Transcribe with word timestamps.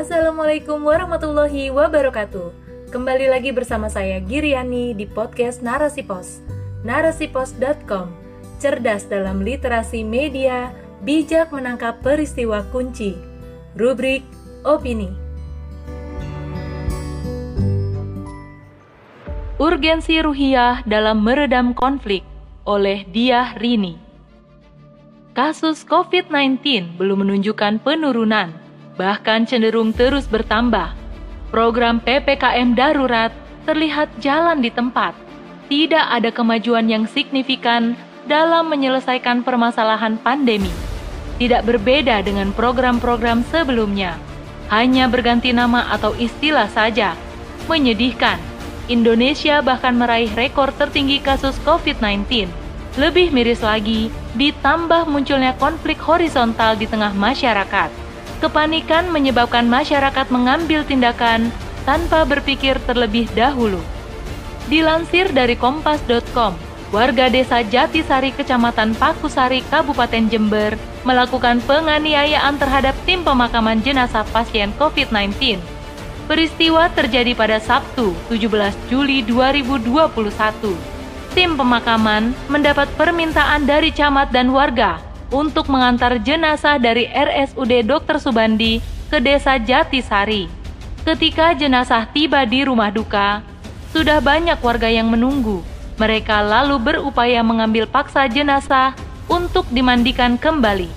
Assalamualaikum 0.00 0.80
warahmatullahi 0.80 1.68
wabarakatuh. 1.68 2.56
Kembali 2.88 3.28
lagi 3.28 3.52
bersama 3.52 3.92
saya 3.92 4.16
Giriani 4.24 4.96
di 4.96 5.04
podcast 5.04 5.60
Narasi 5.60 6.00
Pos. 6.00 6.40
Narasipos.com. 6.88 8.08
Cerdas 8.56 9.04
dalam 9.04 9.44
literasi 9.44 10.00
media, 10.00 10.72
bijak 11.04 11.52
menangkap 11.52 12.00
peristiwa 12.00 12.64
kunci. 12.72 13.12
Rubrik 13.76 14.24
opini. 14.64 15.12
Urgensi 19.60 20.16
Ruhiyah 20.16 20.80
dalam 20.88 21.20
Meredam 21.20 21.76
Konflik 21.76 22.24
oleh 22.64 23.04
Diah 23.04 23.52
Rini. 23.52 24.00
Kasus 25.36 25.84
COVID-19 25.84 26.96
belum 26.96 27.28
menunjukkan 27.28 27.84
penurunan, 27.84 28.59
bahkan 29.00 29.48
cenderung 29.48 29.96
terus 29.96 30.28
bertambah. 30.28 30.92
Program 31.48 32.04
PPKM 32.04 32.76
darurat 32.76 33.32
terlihat 33.64 34.12
jalan 34.20 34.60
di 34.60 34.68
tempat. 34.68 35.16
Tidak 35.72 36.12
ada 36.12 36.28
kemajuan 36.28 36.84
yang 36.84 37.08
signifikan 37.08 37.96
dalam 38.28 38.68
menyelesaikan 38.68 39.40
permasalahan 39.40 40.20
pandemi. 40.20 40.68
Tidak 41.40 41.64
berbeda 41.64 42.20
dengan 42.20 42.52
program-program 42.52 43.40
sebelumnya, 43.48 44.20
hanya 44.68 45.08
berganti 45.08 45.56
nama 45.56 45.88
atau 45.88 46.12
istilah 46.20 46.68
saja. 46.68 47.16
Menyedihkan, 47.64 48.36
Indonesia 48.92 49.64
bahkan 49.64 49.96
meraih 49.96 50.28
rekor 50.36 50.68
tertinggi 50.76 51.24
kasus 51.24 51.56
COVID-19 51.64 52.52
lebih 52.98 53.30
miris 53.30 53.62
lagi, 53.62 54.10
ditambah 54.34 55.06
munculnya 55.06 55.54
konflik 55.62 55.94
horizontal 56.02 56.74
di 56.74 56.90
tengah 56.90 57.14
masyarakat. 57.14 58.09
Kepanikan 58.40 59.12
menyebabkan 59.12 59.68
masyarakat 59.68 60.32
mengambil 60.32 60.80
tindakan 60.88 61.52
tanpa 61.84 62.24
berpikir 62.24 62.80
terlebih 62.88 63.28
dahulu. 63.36 63.76
Dilansir 64.72 65.28
dari 65.28 65.60
kompas.com, 65.60 66.56
warga 66.88 67.28
desa 67.28 67.60
Jatisari, 67.60 68.32
Kecamatan 68.32 68.96
Pakusari, 68.96 69.60
Kabupaten 69.68 70.24
Jember, 70.32 70.80
melakukan 71.04 71.60
penganiayaan 71.68 72.56
terhadap 72.56 72.96
tim 73.04 73.20
pemakaman 73.20 73.84
jenazah 73.84 74.24
pasien 74.32 74.72
COVID-19. 74.80 75.60
Peristiwa 76.24 76.88
terjadi 76.96 77.36
pada 77.36 77.60
Sabtu, 77.60 78.16
17 78.32 78.72
Juli 78.88 79.20
2021 79.20 81.00
tim 81.30 81.54
pemakaman 81.54 82.34
mendapat 82.50 82.90
permintaan 82.98 83.62
dari 83.62 83.94
camat 83.94 84.34
dan 84.34 84.50
warga 84.50 85.09
untuk 85.30 85.70
mengantar 85.70 86.18
jenazah 86.22 86.78
dari 86.78 87.06
RSUD 87.10 87.86
Dr. 87.86 88.18
Subandi 88.18 88.82
ke 89.10 89.18
desa 89.18 89.58
Jatisari. 89.58 90.50
Ketika 91.02 91.56
jenazah 91.56 92.06
tiba 92.10 92.44
di 92.44 92.62
rumah 92.66 92.92
duka, 92.92 93.42
sudah 93.90 94.22
banyak 94.22 94.58
warga 94.62 94.86
yang 94.86 95.10
menunggu. 95.10 95.64
Mereka 95.98 96.44
lalu 96.46 96.78
berupaya 96.78 97.42
mengambil 97.42 97.88
paksa 97.88 98.30
jenazah 98.30 98.94
untuk 99.26 99.66
dimandikan 99.70 100.36
kembali. 100.36 100.88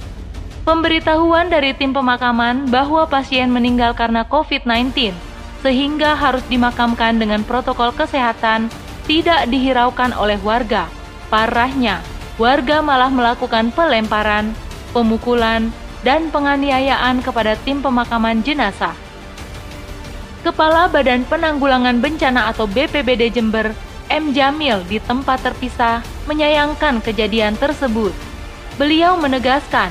Pemberitahuan 0.63 1.51
dari 1.51 1.75
tim 1.75 1.91
pemakaman 1.91 2.71
bahwa 2.71 3.03
pasien 3.03 3.51
meninggal 3.51 3.91
karena 3.91 4.23
COVID-19, 4.23 5.11
sehingga 5.59 6.15
harus 6.15 6.43
dimakamkan 6.47 7.19
dengan 7.19 7.43
protokol 7.43 7.91
kesehatan 7.91 8.71
tidak 9.03 9.51
dihiraukan 9.51 10.15
oleh 10.15 10.39
warga. 10.39 10.87
Parahnya, 11.27 11.99
warga 12.41 12.81
malah 12.81 13.13
melakukan 13.13 13.69
pelemparan, 13.73 14.53
pemukulan, 14.89 15.69
dan 16.01 16.27
penganiayaan 16.33 17.23
kepada 17.23 17.55
tim 17.63 17.79
pemakaman 17.79 18.43
jenazah. 18.43 18.93
Kepala 20.43 20.91
Badan 20.91 21.23
Penanggulangan 21.23 22.03
Bencana 22.03 22.51
atau 22.51 22.67
BPBD 22.67 23.31
Jember, 23.31 23.71
M. 24.11 24.35
Jamil 24.35 24.83
di 24.91 24.99
tempat 24.99 25.39
terpisah 25.39 26.03
menyayangkan 26.27 26.99
kejadian 26.99 27.55
tersebut. 27.55 28.11
Beliau 28.75 29.15
menegaskan 29.15 29.87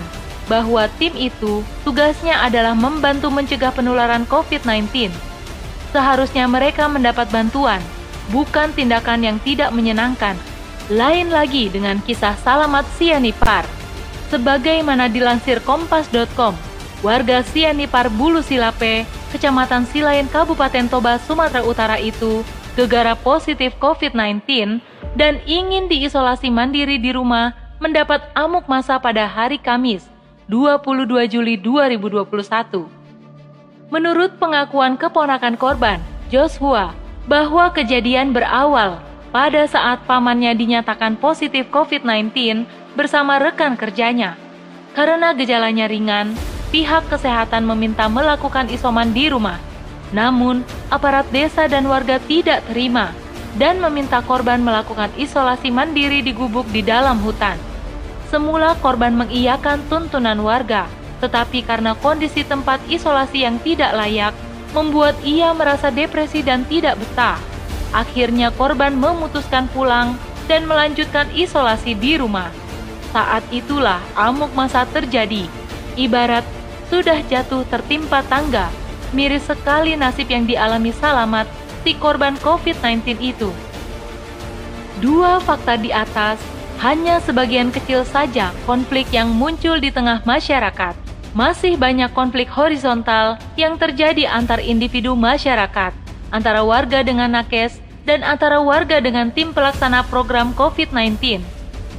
bahwa 0.50 0.84
tim 1.00 1.16
itu 1.16 1.64
tugasnya 1.86 2.44
adalah 2.44 2.76
membantu 2.76 3.32
mencegah 3.32 3.72
penularan 3.72 4.28
COVID-19. 4.28 5.09
Seharusnya 5.97 6.44
mereka 6.44 6.84
mendapat 6.84 7.32
bantuan, 7.32 7.80
bukan 8.28 8.69
tindakan 8.76 9.24
yang 9.24 9.36
tidak 9.41 9.72
menyenangkan. 9.72 10.36
Lain 10.91 11.31
lagi 11.31 11.70
dengan 11.70 12.03
kisah 12.03 12.34
Salamat 12.43 12.82
Sianipar. 12.98 13.62
Sebagaimana 14.34 15.06
dilansir 15.06 15.62
kompas.com, 15.62 16.59
warga 17.06 17.47
Sianipar 17.47 18.10
Bulu 18.10 18.43
Silape, 18.43 19.06
Kecamatan 19.31 19.87
Silain 19.87 20.26
Kabupaten 20.26 20.91
Toba, 20.91 21.22
Sumatera 21.22 21.62
Utara 21.62 22.03
itu 22.03 22.42
gegara 22.75 23.15
positif 23.15 23.78
COVID-19 23.78 24.82
dan 25.15 25.38
ingin 25.47 25.87
diisolasi 25.87 26.50
mandiri 26.50 26.98
di 26.98 27.15
rumah 27.15 27.54
mendapat 27.78 28.26
amuk 28.34 28.66
masa 28.66 28.98
pada 28.98 29.31
hari 29.31 29.62
Kamis, 29.62 30.10
22 30.50 31.31
Juli 31.31 31.54
2021. 31.62 32.91
Menurut 33.87 34.34
pengakuan 34.42 34.98
keponakan 34.98 35.54
korban, 35.54 36.03
Joshua, 36.26 36.91
bahwa 37.31 37.71
kejadian 37.71 38.34
berawal 38.34 38.98
pada 39.32 39.65
saat 39.65 40.04
pamannya 40.04 40.53
dinyatakan 40.53 41.16
positif 41.16 41.72
COVID-19 41.72 42.69
bersama 42.93 43.41
rekan 43.41 43.81
kerjanya. 43.81 44.37
Karena 44.93 45.32
gejalanya 45.32 45.88
ringan, 45.88 46.37
pihak 46.69 47.09
kesehatan 47.09 47.65
meminta 47.65 48.12
melakukan 48.12 48.69
isoman 48.69 49.16
di 49.16 49.32
rumah. 49.32 49.56
Namun, 50.12 50.60
aparat 50.92 51.25
desa 51.32 51.65
dan 51.65 51.88
warga 51.88 52.21
tidak 52.21 52.60
terima 52.69 53.16
dan 53.56 53.81
meminta 53.81 54.21
korban 54.21 54.60
melakukan 54.60 55.09
isolasi 55.16 55.72
mandiri 55.72 56.21
di 56.21 56.37
gubuk 56.37 56.69
di 56.69 56.84
dalam 56.84 57.16
hutan. 57.25 57.56
Semula 58.28 58.76
korban 58.81 59.16
mengiyakan 59.16 59.81
tuntunan 59.88 60.41
warga, 60.41 60.88
tetapi 61.21 61.65
karena 61.65 61.97
kondisi 61.97 62.44
tempat 62.44 62.81
isolasi 62.88 63.44
yang 63.44 63.56
tidak 63.60 63.92
layak, 63.97 64.32
membuat 64.72 65.16
ia 65.25 65.53
merasa 65.53 65.92
depresi 65.92 66.41
dan 66.41 66.65
tidak 66.65 66.97
betah. 66.97 67.51
Akhirnya 67.92 68.48
korban 68.53 68.97
memutuskan 68.97 69.69
pulang 69.70 70.16
dan 70.48 70.64
melanjutkan 70.64 71.28
isolasi 71.36 71.92
di 71.92 72.16
rumah. 72.16 72.48
Saat 73.12 73.44
itulah 73.53 74.00
amuk 74.16 74.50
masa 74.56 74.88
terjadi. 74.88 75.44
Ibarat 75.94 76.44
sudah 76.88 77.20
jatuh 77.28 77.69
tertimpa 77.69 78.25
tangga, 78.25 78.72
miris 79.12 79.44
sekali 79.44 79.92
nasib 79.97 80.32
yang 80.32 80.48
dialami 80.48 80.92
Salamat 80.97 81.44
si 81.84 81.92
korban 81.97 82.36
COVID-19 82.41 83.20
itu. 83.20 83.53
Dua 85.04 85.36
fakta 85.44 85.76
di 85.76 85.92
atas 85.92 86.41
hanya 86.80 87.20
sebagian 87.20 87.69
kecil 87.69 88.09
saja 88.09 88.50
konflik 88.64 89.06
yang 89.12 89.28
muncul 89.28 89.76
di 89.76 89.92
tengah 89.92 90.24
masyarakat 90.24 91.03
masih 91.32 91.80
banyak 91.80 92.12
konflik 92.12 92.48
horizontal 92.53 93.41
yang 93.56 93.80
terjadi 93.80 94.28
antar 94.28 94.60
individu 94.60 95.16
masyarakat, 95.16 95.92
antara 96.28 96.60
warga 96.60 97.00
dengan 97.00 97.32
nakes, 97.32 97.80
dan 98.02 98.26
antara 98.26 98.58
warga 98.58 98.98
dengan 98.98 99.30
tim 99.30 99.54
pelaksana 99.54 100.06
program 100.10 100.50
COVID-19. 100.54 101.42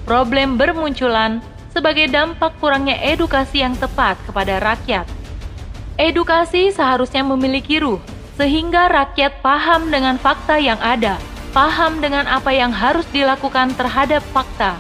Problem 0.04 0.60
bermunculan 0.60 1.40
sebagai 1.72 2.12
dampak 2.12 2.60
kurangnya 2.60 3.00
edukasi 3.02 3.64
yang 3.64 3.74
tepat 3.80 4.20
kepada 4.28 4.60
rakyat. 4.60 5.08
Edukasi 5.96 6.74
seharusnya 6.74 7.24
memiliki 7.24 7.80
ruh, 7.80 8.02
sehingga 8.36 8.90
rakyat 8.90 9.40
paham 9.46 9.88
dengan 9.94 10.20
fakta 10.20 10.60
yang 10.60 10.78
ada, 10.84 11.22
paham 11.56 12.02
dengan 12.04 12.28
apa 12.28 12.52
yang 12.52 12.74
harus 12.74 13.06
dilakukan 13.14 13.72
terhadap 13.78 14.22
fakta. 14.34 14.76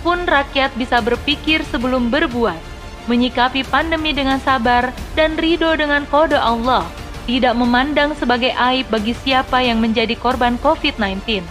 Pun 0.00 0.24
rakyat 0.24 0.72
bisa 0.76 1.00
berpikir 1.00 1.64
sebelum 1.68 2.08
berbuat 2.08 2.74
menyikapi 3.06 3.64
pandemi 3.68 4.16
dengan 4.16 4.40
sabar 4.40 4.92
dan 5.12 5.36
ridho 5.36 5.76
dengan 5.76 6.08
kode 6.08 6.36
Allah, 6.36 6.88
tidak 7.24 7.56
memandang 7.56 8.12
sebagai 8.16 8.52
aib 8.52 8.88
bagi 8.92 9.16
siapa 9.16 9.64
yang 9.64 9.80
menjadi 9.80 10.12
korban 10.16 10.60
COVID-19. 10.60 11.44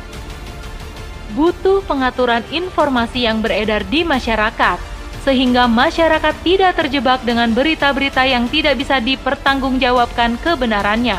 Butuh 1.33 1.81
pengaturan 1.89 2.45
informasi 2.53 3.25
yang 3.25 3.41
beredar 3.41 3.81
di 3.89 4.05
masyarakat, 4.05 4.77
sehingga 5.25 5.65
masyarakat 5.65 6.35
tidak 6.45 6.77
terjebak 6.77 7.25
dengan 7.25 7.49
berita-berita 7.55 8.21
yang 8.27 8.45
tidak 8.51 8.77
bisa 8.77 9.01
dipertanggungjawabkan 9.01 10.37
kebenarannya. 10.43 11.17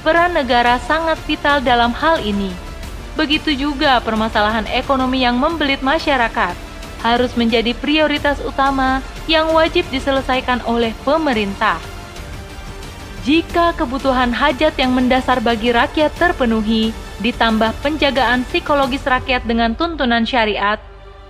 Peran 0.00 0.32
negara 0.32 0.78
sangat 0.86 1.18
vital 1.26 1.60
dalam 1.60 1.90
hal 1.90 2.22
ini. 2.22 2.54
Begitu 3.18 3.52
juga 3.56 3.98
permasalahan 4.00 4.68
ekonomi 4.70 5.24
yang 5.24 5.36
membelit 5.36 5.82
masyarakat 5.82 6.54
harus 7.04 7.32
menjadi 7.34 7.74
prioritas 7.76 8.40
utama 8.40 9.04
yang 9.26 9.50
wajib 9.52 9.84
diselesaikan 9.90 10.62
oleh 10.64 10.94
pemerintah. 11.02 11.95
Jika 13.26 13.74
kebutuhan 13.74 14.30
hajat 14.30 14.78
yang 14.78 14.94
mendasar 14.94 15.42
bagi 15.42 15.74
rakyat 15.74 16.14
terpenuhi, 16.14 16.94
ditambah 17.18 17.74
penjagaan 17.82 18.46
psikologis 18.46 19.02
rakyat 19.02 19.42
dengan 19.42 19.74
tuntunan 19.74 20.22
syariat, 20.22 20.78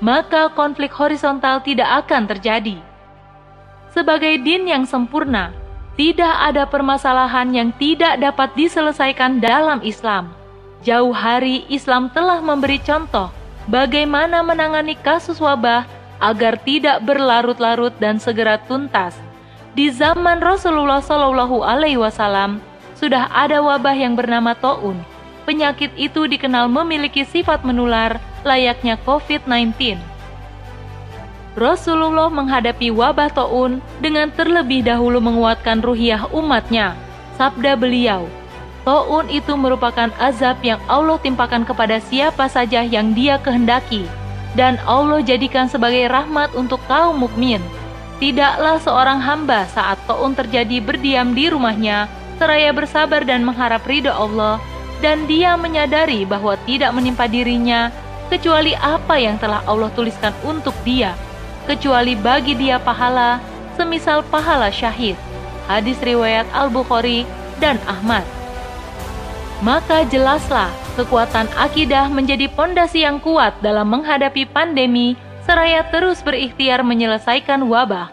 maka 0.04 0.52
konflik 0.52 0.92
horizontal 0.92 1.64
tidak 1.64 2.04
akan 2.04 2.28
terjadi. 2.28 2.76
Sebagai 3.96 4.44
din 4.44 4.68
yang 4.68 4.84
sempurna, 4.84 5.56
Tidak 5.96 6.34
ada 6.44 6.68
permasalahan 6.68 7.56
yang 7.56 7.72
tidak 7.80 8.20
dapat 8.20 8.52
diselesaikan 8.52 9.40
dalam 9.40 9.80
Islam. 9.80 10.28
Jauh 10.84 11.16
hari 11.16 11.64
Islam 11.72 12.12
telah 12.12 12.44
memberi 12.44 12.76
contoh 12.84 13.32
bagaimana 13.64 14.44
menangani 14.44 14.92
kasus 15.00 15.40
wabah 15.40 15.88
agar 16.20 16.60
tidak 16.60 17.00
berlarut-larut 17.00 17.96
dan 17.96 18.20
segera 18.20 18.60
tuntas. 18.60 19.25
Di 19.76 19.92
zaman 19.92 20.40
Rasulullah 20.40 21.04
Shallallahu 21.04 21.60
Alaihi 21.60 22.00
Wasallam 22.00 22.64
sudah 22.96 23.28
ada 23.28 23.60
wabah 23.60 23.92
yang 23.92 24.16
bernama 24.16 24.56
taun. 24.56 24.96
Penyakit 25.44 25.92
itu 26.00 26.24
dikenal 26.24 26.64
memiliki 26.72 27.28
sifat 27.28 27.60
menular 27.60 28.16
layaknya 28.40 28.96
COVID-19. 29.04 30.00
Rasulullah 31.60 32.32
menghadapi 32.32 32.88
wabah 32.88 33.28
taun 33.28 33.84
dengan 34.00 34.32
terlebih 34.32 34.80
dahulu 34.80 35.20
menguatkan 35.20 35.84
ruhiyah 35.84 36.24
umatnya. 36.32 36.96
Sabda 37.36 37.76
beliau, 37.76 38.24
Taun 38.80 39.28
itu 39.28 39.52
merupakan 39.60 40.08
azab 40.16 40.56
yang 40.64 40.80
Allah 40.88 41.20
timpakan 41.20 41.68
kepada 41.68 42.00
siapa 42.00 42.48
saja 42.48 42.80
yang 42.80 43.12
dia 43.12 43.36
kehendaki, 43.36 44.08
dan 44.56 44.80
Allah 44.88 45.20
jadikan 45.20 45.68
sebagai 45.68 46.08
rahmat 46.08 46.56
untuk 46.56 46.80
kaum 46.88 47.20
mukmin. 47.20 47.60
Tidaklah 48.16 48.80
seorang 48.80 49.20
hamba 49.20 49.68
saat 49.68 50.00
taun 50.08 50.32
terjadi 50.32 50.80
berdiam 50.80 51.36
di 51.36 51.52
rumahnya, 51.52 52.08
seraya 52.40 52.72
bersabar 52.72 53.24
dan 53.28 53.44
mengharap 53.44 53.84
ridho 53.84 54.08
Allah, 54.08 54.56
dan 55.04 55.28
dia 55.28 55.56
menyadari 55.60 56.24
bahwa 56.24 56.56
tidak 56.64 56.96
menimpa 56.96 57.28
dirinya 57.28 57.92
kecuali 58.32 58.72
apa 58.76 59.20
yang 59.20 59.36
telah 59.36 59.60
Allah 59.68 59.92
tuliskan 59.92 60.32
untuk 60.42 60.72
dia 60.82 61.12
kecuali 61.66 62.14
bagi 62.14 62.54
dia 62.54 62.78
pahala, 62.78 63.42
semisal 63.74 64.22
pahala 64.30 64.70
syahid. 64.70 65.18
Hadis 65.66 65.98
riwayat 65.98 66.46
Al-Bukhari 66.54 67.26
dan 67.58 67.76
Ahmad. 67.90 68.22
Maka 69.60 70.06
jelaslah 70.06 70.70
kekuatan 70.94 71.50
akidah 71.58 72.06
menjadi 72.06 72.46
pondasi 72.46 73.02
yang 73.02 73.18
kuat 73.18 73.58
dalam 73.60 73.90
menghadapi 73.90 74.46
pandemi 74.46 75.18
seraya 75.46 75.86
terus 75.94 76.20
berikhtiar 76.26 76.82
menyelesaikan 76.82 77.62
wabah. 77.70 78.10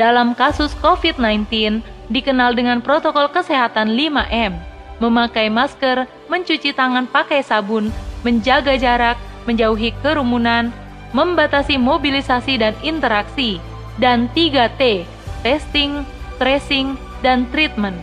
Dalam 0.00 0.32
kasus 0.32 0.72
COVID-19 0.80 1.84
dikenal 2.08 2.56
dengan 2.56 2.80
protokol 2.80 3.28
kesehatan 3.28 3.92
5M, 3.92 4.56
memakai 4.98 5.52
masker, 5.52 6.08
mencuci 6.32 6.72
tangan 6.72 7.04
pakai 7.04 7.44
sabun, 7.44 7.92
menjaga 8.24 8.80
jarak, 8.80 9.20
menjauhi 9.44 9.92
kerumunan, 10.00 10.72
membatasi 11.12 11.76
mobilisasi 11.76 12.56
dan 12.56 12.72
interaksi, 12.80 13.60
dan 14.00 14.32
3T, 14.32 15.04
testing, 15.44 16.08
tracing, 16.40 16.96
dan 17.20 17.44
treatment. 17.52 17.96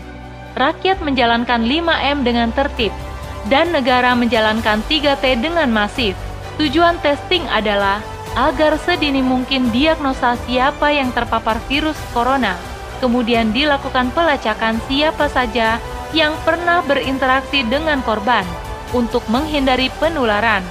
Rakyat 0.54 1.02
menjalankan 1.02 1.66
5M 1.66 2.22
dengan 2.22 2.54
tertib, 2.54 2.94
dan 3.50 3.74
negara 3.74 4.14
menjalankan 4.14 4.86
3T 4.86 5.42
dengan 5.42 5.70
masif. 5.74 6.14
Tujuan 6.58 6.98
testing 7.06 7.46
adalah 7.54 8.02
agar 8.38 8.78
sedini 8.78 9.26
mungkin 9.26 9.74
diagnosa 9.74 10.38
siapa 10.46 10.94
yang 10.94 11.10
terpapar 11.10 11.58
virus 11.66 11.98
corona, 12.14 12.54
kemudian 13.02 13.50
dilakukan 13.50 14.14
pelacakan 14.14 14.78
siapa 14.86 15.26
saja 15.26 15.82
yang 16.14 16.38
pernah 16.46 16.86
berinteraksi 16.86 17.66
dengan 17.66 18.06
korban 18.06 18.46
untuk 18.94 19.26
menghindari 19.28 19.90
penularan 19.98 20.62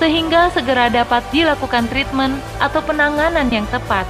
sehingga 0.00 0.50
segera 0.50 0.90
dapat 0.90 1.22
dilakukan 1.30 1.86
treatment 1.86 2.34
atau 2.58 2.82
penanganan 2.82 3.46
yang 3.52 3.68
tepat. 3.70 4.08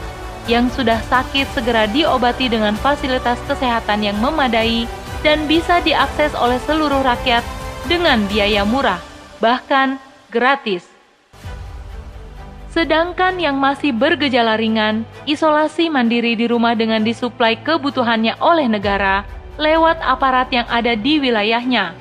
Yang 0.49 0.81
sudah 0.81 0.99
sakit 1.07 1.47
segera 1.53 1.85
diobati 1.87 2.49
dengan 2.49 2.75
fasilitas 2.81 3.37
kesehatan 3.45 4.01
yang 4.03 4.17
memadai 4.19 4.89
dan 5.21 5.45
bisa 5.47 5.79
diakses 5.85 6.33
oleh 6.35 6.59
seluruh 6.65 7.05
rakyat 7.05 7.45
dengan 7.87 8.25
biaya 8.27 8.65
murah, 8.65 8.99
bahkan 9.39 10.01
gratis. 10.33 10.92
Sedangkan 12.73 13.37
yang 13.37 13.61
masih 13.61 13.93
bergejala 13.93 14.57
ringan, 14.57 15.05
isolasi 15.29 15.93
mandiri 15.93 16.33
di 16.33 16.49
rumah 16.49 16.73
dengan 16.73 17.05
disuplai 17.05 17.61
kebutuhannya 17.61 18.41
oleh 18.41 18.65
negara 18.65 19.29
lewat 19.61 20.01
aparat 20.01 20.49
yang 20.49 20.65
ada 20.73 20.97
di 20.97 21.21
wilayahnya, 21.21 21.93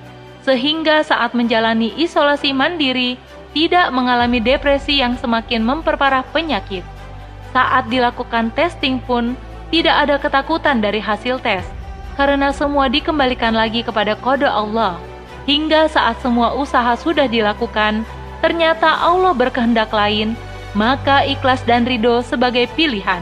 sehingga 0.47 1.03
saat 1.03 1.35
menjalani 1.35 1.91
isolasi 1.99 2.55
mandiri 2.55 3.19
tidak 3.51 3.91
mengalami 3.91 4.39
depresi 4.39 5.03
yang 5.03 5.19
semakin 5.19 5.59
memperparah 5.59 6.23
penyakit. 6.31 6.87
Saat 7.51 7.91
dilakukan 7.91 8.55
testing 8.55 9.03
pun, 9.03 9.35
tidak 9.75 10.07
ada 10.07 10.15
ketakutan 10.23 10.79
dari 10.79 11.03
hasil 11.03 11.43
tes, 11.43 11.67
karena 12.15 12.55
semua 12.55 12.87
dikembalikan 12.87 13.51
lagi 13.51 13.83
kepada 13.83 14.15
kode 14.15 14.47
Allah. 14.47 14.95
Hingga 15.51 15.91
saat 15.91 16.23
semua 16.23 16.55
usaha 16.55 16.95
sudah 16.95 17.27
dilakukan, 17.27 18.07
ternyata 18.39 19.03
Allah 19.03 19.35
berkehendak 19.35 19.91
lain, 19.91 20.39
maka 20.77 21.23
ikhlas 21.27 21.61
dan 21.67 21.83
ridho 21.83 22.23
sebagai 22.23 22.67
pilihan. 22.75 23.21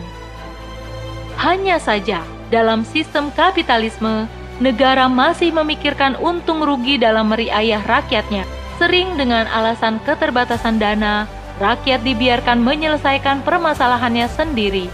Hanya 1.40 1.80
saja, 1.80 2.22
dalam 2.52 2.84
sistem 2.84 3.32
kapitalisme, 3.32 4.28
negara 4.60 5.08
masih 5.08 5.56
memikirkan 5.56 6.20
untung 6.20 6.62
rugi 6.62 7.00
dalam 7.00 7.32
meriayah 7.32 7.80
rakyatnya 7.88 8.44
Sering 8.80 9.20
dengan 9.20 9.44
alasan 9.52 10.00
keterbatasan 10.08 10.80
dana, 10.80 11.28
rakyat 11.60 12.00
dibiarkan 12.00 12.64
menyelesaikan 12.64 13.44
permasalahannya 13.44 14.32
sendiri. 14.32 14.88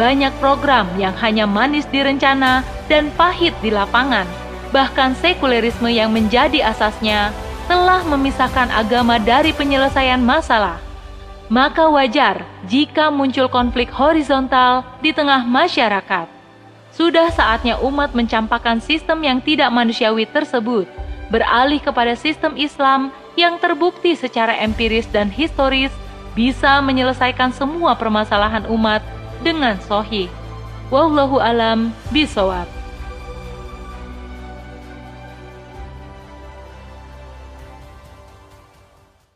Banyak 0.00 0.32
program 0.40 0.88
yang 0.96 1.12
hanya 1.20 1.44
manis 1.44 1.84
direncana 1.92 2.64
dan 2.88 3.12
pahit 3.12 3.52
di 3.60 3.68
lapangan. 3.68 4.24
Bahkan 4.72 5.20
sekulerisme 5.20 5.92
yang 5.92 6.16
menjadi 6.16 6.64
asasnya 6.64 7.28
telah 7.68 8.00
memisahkan 8.08 8.72
agama 8.72 9.20
dari 9.20 9.52
penyelesaian 9.52 10.24
masalah. 10.24 10.80
Maka 11.46 11.86
wajar 11.86 12.42
jika 12.66 13.14
muncul 13.14 13.46
konflik 13.46 13.86
horizontal 13.94 14.82
di 14.98 15.14
tengah 15.14 15.46
masyarakat. 15.46 16.26
Sudah 16.90 17.30
saatnya 17.30 17.78
umat 17.86 18.16
mencampakkan 18.16 18.82
sistem 18.82 19.22
yang 19.22 19.38
tidak 19.38 19.70
manusiawi 19.70 20.26
tersebut, 20.26 20.90
beralih 21.30 21.78
kepada 21.78 22.18
sistem 22.18 22.58
Islam 22.58 23.14
yang 23.38 23.60
terbukti 23.60 24.16
secara 24.16 24.58
empiris 24.58 25.06
dan 25.12 25.28
historis 25.30 25.92
bisa 26.34 26.82
menyelesaikan 26.82 27.54
semua 27.54 27.94
permasalahan 27.94 28.66
umat 28.66 29.04
dengan 29.44 29.78
sohih. 29.86 30.26
Wallahu 30.90 31.38
alam 31.38 31.94
bisawab. 32.10 32.75